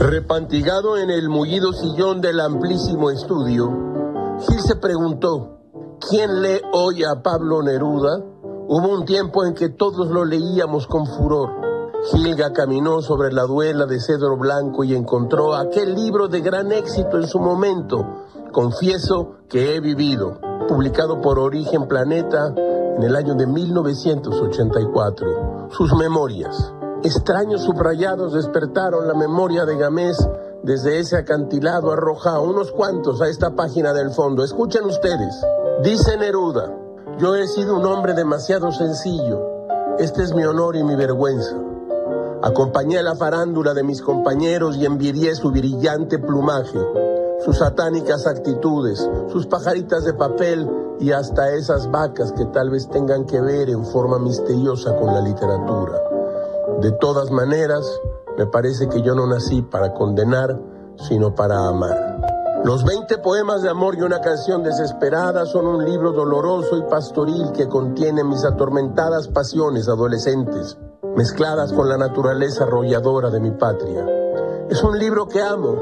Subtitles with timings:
[0.00, 3.68] Repantigado en el mullido sillón del amplísimo estudio,
[4.40, 5.58] Gil se preguntó,
[6.08, 8.18] ¿quién lee hoy a Pablo Neruda?
[8.66, 11.50] Hubo un tiempo en que todos lo leíamos con furor.
[12.10, 17.18] Gilga caminó sobre la duela de cedro blanco y encontró aquel libro de gran éxito
[17.18, 23.46] en su momento, Confieso que he vivido, publicado por Origen Planeta en el año de
[23.46, 25.68] 1984.
[25.70, 26.72] Sus memorias.
[27.02, 30.18] Extraños subrayados despertaron la memoria de Gamés
[30.62, 34.44] desde ese acantilado arrojado, unos cuantos a esta página del fondo.
[34.44, 35.34] Escuchen ustedes.
[35.82, 36.70] Dice Neruda,
[37.18, 39.40] yo he sido un hombre demasiado sencillo.
[39.98, 41.56] Este es mi honor y mi vergüenza.
[42.42, 46.78] Acompañé la farándula de mis compañeros y envidié su brillante plumaje,
[47.42, 53.24] sus satánicas actitudes, sus pajaritas de papel y hasta esas vacas que tal vez tengan
[53.24, 56.09] que ver en forma misteriosa con la literatura.
[56.80, 58.00] De todas maneras,
[58.38, 60.58] me parece que yo no nací para condenar,
[60.96, 62.62] sino para amar.
[62.64, 67.52] Los 20 poemas de amor y una canción desesperada son un libro doloroso y pastoril
[67.52, 70.78] que contiene mis atormentadas pasiones adolescentes,
[71.16, 74.06] mezcladas con la naturaleza arrolladora de mi patria.
[74.70, 75.76] Es un libro que amo,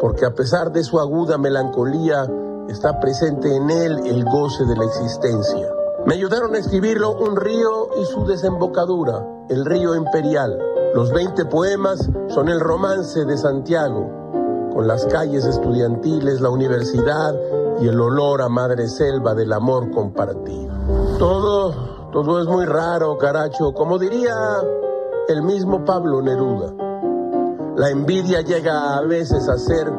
[0.00, 2.24] porque a pesar de su aguda melancolía,
[2.68, 5.72] está presente en él el goce de la existencia.
[6.06, 10.56] Me ayudaron a escribirlo un río y su desembocadura, el río imperial.
[10.94, 17.34] Los 20 poemas son el romance de Santiago, con las calles estudiantiles, la universidad
[17.80, 20.72] y el olor a madre selva del amor compartido.
[21.18, 24.36] Todo, todo es muy raro, caracho, como diría
[25.26, 26.72] el mismo Pablo Neruda.
[27.74, 29.92] La envidia llega a veces a ser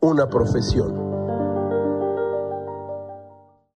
[0.00, 1.08] una profesión.